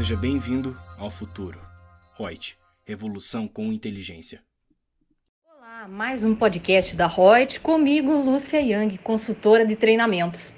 [0.00, 1.60] Seja bem-vindo ao futuro.
[2.18, 2.56] Reut,
[2.86, 4.40] revolução com inteligência.
[5.44, 10.54] Olá, mais um podcast da Reut, comigo, Lúcia Yang, consultora de treinamentos.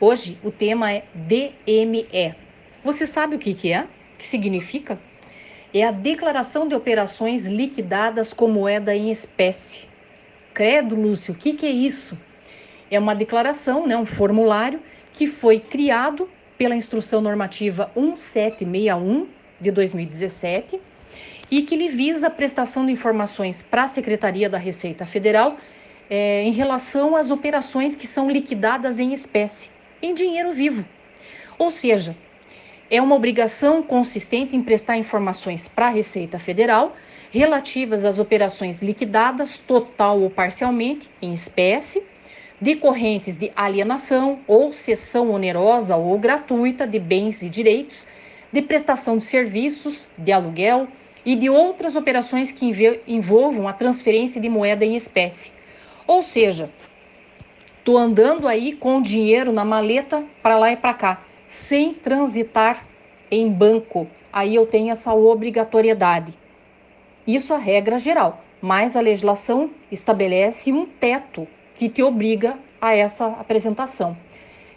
[0.00, 2.36] Hoje o tema é DME.
[2.84, 3.82] Você sabe o que, que é?
[3.82, 5.00] O que significa?
[5.74, 9.88] É a declaração de operações liquidadas com moeda em espécie.
[10.54, 12.16] Credo, Lúcio, o que, que é isso?
[12.88, 14.80] É uma declaração, né, um formulário
[15.12, 19.26] que foi criado pela Instrução Normativa 1761
[19.60, 20.80] de 2017
[21.50, 25.56] e que lhe visa a prestação de informações para a Secretaria da Receita Federal
[26.08, 29.70] é, em relação às operações que são liquidadas em espécie,
[30.02, 30.84] em dinheiro vivo.
[31.58, 32.16] Ou seja,
[32.90, 36.94] é uma obrigação consistente em prestar informações para a Receita Federal
[37.30, 42.04] relativas às operações liquidadas, total ou parcialmente, em espécie,
[42.64, 48.06] decorrentes de alienação ou cessão onerosa ou gratuita de bens e direitos,
[48.50, 50.88] de prestação de serviços, de aluguel
[51.26, 52.64] e de outras operações que
[53.06, 55.52] envolvam a transferência de moeda em espécie.
[56.06, 56.70] Ou seja,
[57.84, 62.86] tô andando aí com dinheiro na maleta para lá e para cá, sem transitar
[63.30, 64.08] em banco.
[64.32, 66.32] Aí eu tenho essa obrigatoriedade.
[67.26, 71.46] Isso é a regra geral, mas a legislação estabelece um teto
[71.76, 74.16] que te obriga a essa apresentação.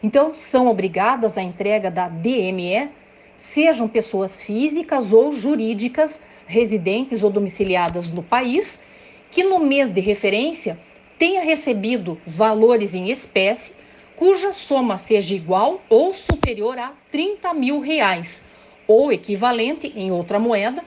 [0.01, 2.89] Então, são obrigadas à entrega da DME,
[3.37, 8.81] sejam pessoas físicas ou jurídicas residentes ou domiciliadas no país,
[9.29, 10.79] que no mês de referência
[11.19, 13.73] tenha recebido valores em espécie
[14.15, 18.43] cuja soma seja igual ou superior a 30 mil reais,
[18.87, 20.83] ou equivalente em outra moeda,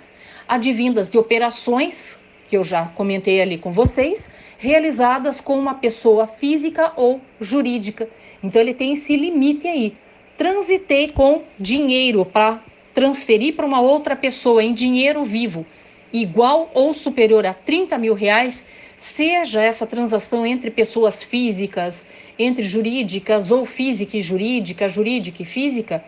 [0.48, 4.28] advindas de operações, que eu já comentei ali com vocês,
[4.60, 8.06] realizadas com uma pessoa física ou jurídica.
[8.44, 9.96] Então ele tem esse limite aí.
[10.36, 15.64] Transitei com dinheiro para transferir para uma outra pessoa em dinheiro vivo,
[16.12, 22.06] igual ou superior a 30 mil reais, seja essa transação entre pessoas físicas,
[22.38, 26.04] entre jurídicas ou física e jurídica, jurídica e física,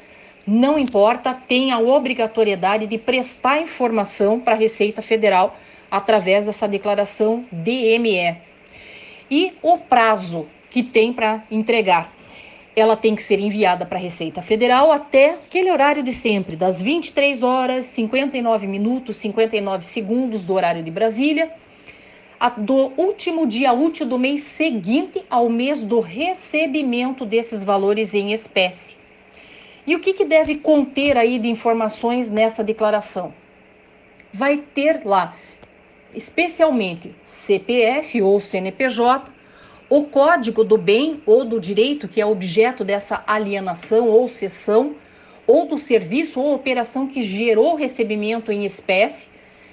[0.47, 5.57] não importa, tem a obrigatoriedade de prestar informação para a Receita Federal
[5.93, 8.39] através dessa declaração DME.
[9.31, 12.11] E o prazo que tem para entregar.
[12.75, 16.81] Ela tem que ser enviada para a Receita Federal até aquele horário de sempre, das
[16.81, 21.53] 23 horas, 59 minutos, 59 segundos do horário de Brasília,
[22.57, 28.97] do último dia útil do mês seguinte ao mês do recebimento desses valores em espécie.
[29.87, 33.35] E o que, que deve conter aí de informações nessa declaração?
[34.33, 35.37] Vai ter lá
[36.15, 39.31] especialmente CPF ou CNPJ,
[39.89, 44.97] o código do bem ou do direito que é objeto dessa alienação ou cessão,
[45.47, 49.29] ou do serviço ou operação que gerou recebimento em espécie,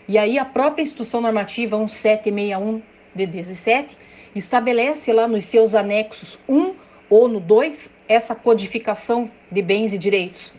[0.07, 2.81] e aí a própria Instrução Normativa 1761
[3.15, 3.97] de 17
[4.35, 6.73] estabelece lá nos seus anexos 1
[7.09, 10.53] ou no 2 essa codificação de bens e direitos.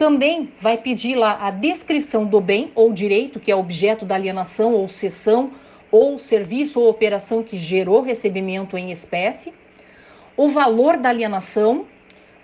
[0.00, 4.72] Também vai pedir lá a descrição do bem ou direito que é objeto da alienação
[4.72, 5.50] ou cessão
[5.92, 9.52] ou serviço ou operação que gerou recebimento em espécie,
[10.38, 11.84] o valor da alienação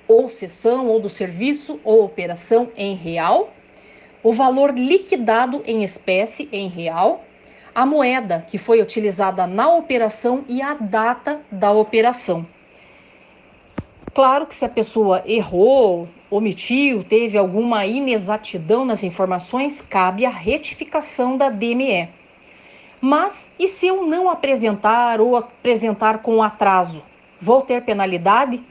[0.06, 3.50] ou cessão ou do serviço ou operação em real,
[4.23, 7.25] o valor liquidado em espécie em real,
[7.75, 12.47] a moeda que foi utilizada na operação e a data da operação.
[14.15, 21.37] Claro que se a pessoa errou, omitiu, teve alguma inexatidão nas informações, cabe a retificação
[21.37, 22.09] da DME.
[23.00, 27.03] Mas e se eu não apresentar ou apresentar com atraso?
[27.41, 28.62] Vou ter penalidade?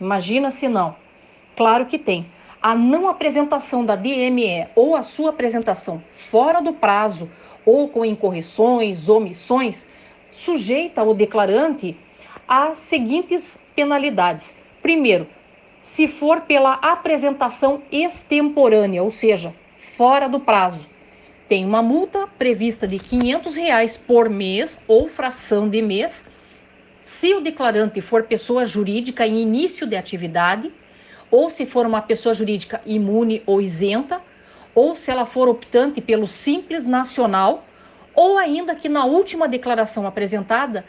[0.00, 0.96] Imagina se não.
[1.56, 2.26] Claro que tem.
[2.62, 7.28] A não apresentação da DME ou a sua apresentação fora do prazo
[7.64, 9.86] ou com incorreções, omissões,
[10.32, 11.96] sujeita o declarante
[12.48, 15.26] às seguintes penalidades Primeiro,
[15.86, 19.54] se for pela apresentação extemporânea, ou seja,
[19.96, 20.88] fora do prazo,
[21.48, 26.26] tem uma multa prevista de 500 reais por mês ou fração de mês.
[27.00, 30.72] Se o declarante for pessoa jurídica em início de atividade,
[31.30, 34.20] ou se for uma pessoa jurídica imune ou isenta,
[34.74, 37.64] ou se ela for optante pelo Simples Nacional,
[38.12, 40.84] ou ainda que na última declaração apresentada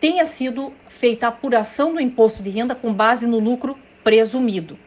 [0.00, 4.78] tenha sido feita a apuração do imposto de renda com base no lucro presumido.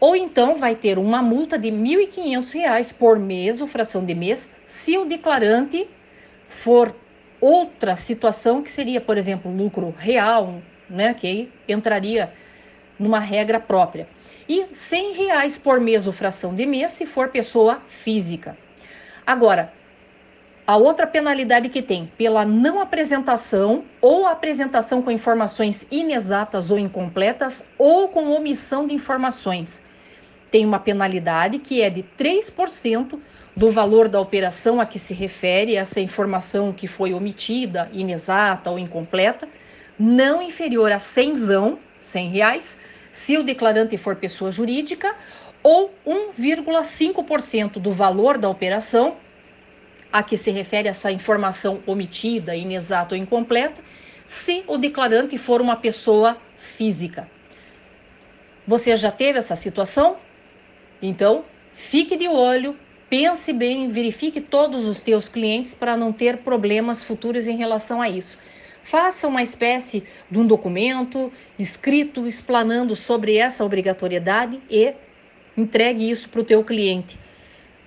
[0.00, 4.50] Ou então vai ter uma multa de R$ 1.500 por mês ou fração de mês,
[4.66, 5.88] se o declarante
[6.48, 6.94] for
[7.40, 12.32] outra situação que seria, por exemplo, lucro real, né, que entraria
[12.98, 14.08] numa regra própria.
[14.48, 18.56] E 100 reais por mês ou fração de mês se for pessoa física.
[19.26, 19.72] Agora,
[20.66, 27.64] a outra penalidade que tem pela não apresentação ou apresentação com informações inexatas ou incompletas
[27.76, 29.84] ou com omissão de informações.
[30.50, 33.18] Tem uma penalidade que é de 3%
[33.54, 38.78] do valor da operação a que se refere essa informação que foi omitida, inexata ou
[38.78, 39.46] incompleta,
[39.98, 42.80] não inferior a 100, 100 reais,
[43.12, 45.14] se o declarante for pessoa jurídica,
[45.62, 49.16] ou 1,5% do valor da operação
[50.14, 53.82] a que se refere essa informação omitida, inexata ou incompleta,
[54.24, 57.28] se o declarante for uma pessoa física.
[58.64, 60.16] Você já teve essa situação?
[61.02, 62.78] Então, fique de olho,
[63.10, 68.08] pense bem, verifique todos os teus clientes para não ter problemas futuros em relação a
[68.08, 68.38] isso.
[68.84, 74.94] Faça uma espécie de um documento escrito explanando sobre essa obrigatoriedade e
[75.56, 77.18] entregue isso para o teu cliente.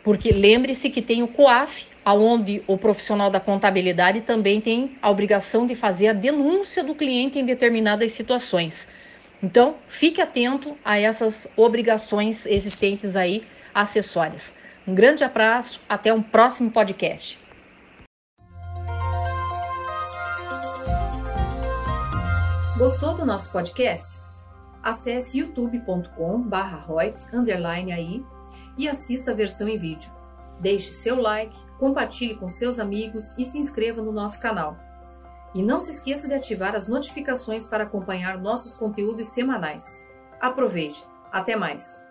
[0.04, 5.68] Porque lembre-se que tem o COAF, aonde o profissional da contabilidade também tem a obrigação
[5.68, 8.88] de fazer a denúncia do cliente em determinadas situações.
[9.44, 13.44] Então, fique atento a essas obrigações existentes aí
[13.76, 14.56] acessórias.
[14.88, 17.38] Um grande abraço, até um próximo podcast.
[22.78, 24.22] Gostou do nosso podcast?
[24.82, 28.24] Acesse youtube.com/royts_aí
[28.78, 30.17] e assista a versão em vídeo.
[30.60, 34.78] Deixe seu like, compartilhe com seus amigos e se inscreva no nosso canal.
[35.54, 39.84] E não se esqueça de ativar as notificações para acompanhar nossos conteúdos semanais.
[40.40, 41.04] Aproveite!
[41.32, 42.07] Até mais!